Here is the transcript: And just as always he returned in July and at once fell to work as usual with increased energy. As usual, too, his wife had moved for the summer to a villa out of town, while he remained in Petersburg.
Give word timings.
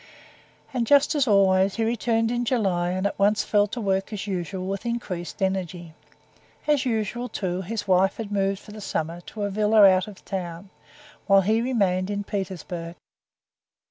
And 0.73 0.87
just 0.87 1.13
as 1.13 1.27
always 1.27 1.75
he 1.75 1.83
returned 1.83 2.31
in 2.31 2.43
July 2.43 2.89
and 2.89 3.05
at 3.05 3.19
once 3.19 3.43
fell 3.43 3.67
to 3.67 3.79
work 3.79 4.11
as 4.11 4.25
usual 4.25 4.65
with 4.65 4.83
increased 4.83 5.43
energy. 5.43 5.93
As 6.65 6.87
usual, 6.87 7.29
too, 7.29 7.61
his 7.61 7.87
wife 7.87 8.17
had 8.17 8.31
moved 8.31 8.57
for 8.59 8.71
the 8.71 8.81
summer 8.81 9.21
to 9.21 9.43
a 9.43 9.51
villa 9.51 9.85
out 9.87 10.07
of 10.07 10.25
town, 10.25 10.71
while 11.27 11.41
he 11.41 11.61
remained 11.61 12.09
in 12.09 12.23
Petersburg. 12.23 12.95